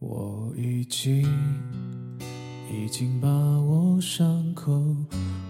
[0.00, 1.22] 我已经
[2.72, 4.72] 已经把我伤口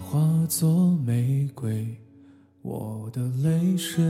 [0.00, 1.96] 化作玫瑰，
[2.62, 4.04] 我的泪水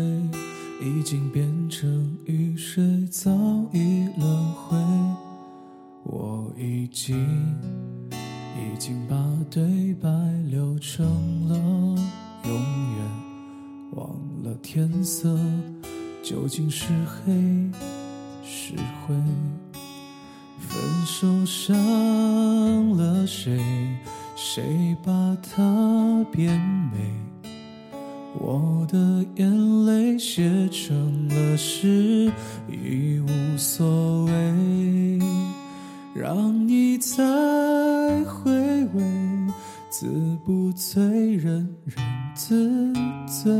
[0.81, 3.31] 已经变成雨水，早
[3.75, 4.79] 已轮回。
[6.05, 7.19] 我已经
[8.57, 9.17] 已经把
[9.51, 10.09] 对白
[10.49, 11.05] 留成
[11.51, 11.55] 了
[12.47, 12.55] 永
[12.97, 13.07] 远，
[13.93, 14.09] 忘
[14.43, 15.39] 了天色
[16.23, 17.71] 究竟是黑
[18.43, 18.75] 是
[19.07, 19.15] 灰。
[20.61, 23.59] 分手伤了谁？
[24.37, 25.11] 谁把
[25.43, 26.59] 它变
[26.93, 26.99] 美？
[28.39, 32.31] 我的眼泪写成了诗，
[32.69, 35.19] 已无所谓。
[36.15, 37.19] 让你再
[38.25, 38.51] 回
[38.95, 39.03] 味，
[39.91, 40.07] 自
[40.45, 41.03] 不醉
[41.37, 41.97] 人人
[42.35, 42.93] 自
[43.27, 43.53] 醉，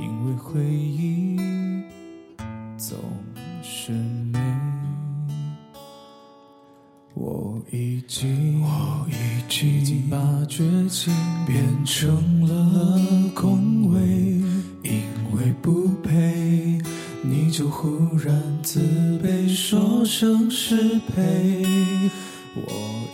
[0.00, 1.36] 因为回忆
[2.76, 2.98] 总
[3.62, 3.92] 是
[7.72, 10.16] 已经，我已经把
[10.48, 11.12] 绝情
[11.46, 14.00] 变成了恭维，
[14.84, 16.80] 因为不配，
[17.22, 18.80] 你就忽然自
[19.18, 21.64] 卑，说声失陪。
[22.54, 22.62] 我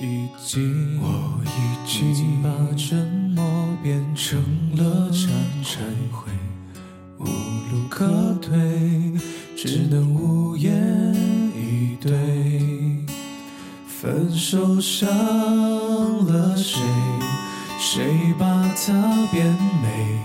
[0.02, 3.42] 已经，我已经把沉默
[3.82, 4.38] 变成
[4.76, 5.28] 了忏
[5.64, 5.78] 忏
[6.12, 6.30] 悔，
[7.18, 8.52] 悔，无路可退，
[9.56, 10.72] 只能无言
[14.12, 15.08] 分手伤
[16.26, 16.82] 了谁？
[17.80, 18.04] 谁
[18.38, 18.44] 把
[18.76, 19.46] 它变
[19.82, 20.18] 美？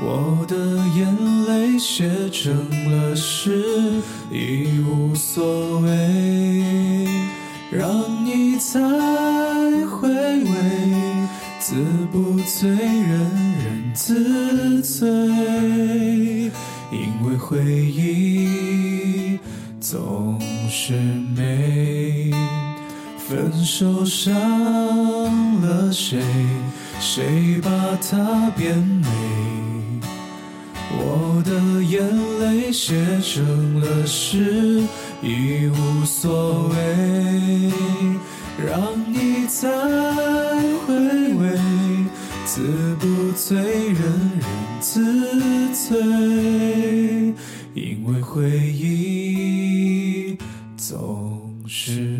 [0.00, 0.56] 我的
[0.96, 2.54] 眼泪写成
[2.92, 4.00] 了诗，
[4.30, 7.08] 已无所谓。
[7.72, 7.90] 让
[8.24, 8.78] 你再
[9.86, 10.48] 回味，
[11.58, 11.74] 自
[12.12, 13.18] 不醉人
[13.64, 15.08] 人自醉，
[16.92, 19.36] 因为回忆
[19.80, 20.92] 总是
[21.36, 22.07] 美。
[23.28, 24.32] 分手伤
[25.60, 26.18] 了谁？
[26.98, 29.06] 谁把它变美？
[30.92, 32.00] 我的眼
[32.40, 34.82] 泪写成了诗，
[35.22, 37.70] 已无所谓。
[38.66, 38.80] 让
[39.12, 39.68] 你再
[40.86, 40.94] 回
[41.34, 41.58] 味，
[42.46, 45.04] 自不醉人人自
[45.74, 45.98] 醉，
[47.74, 50.38] 因为回忆
[50.78, 52.17] 总是。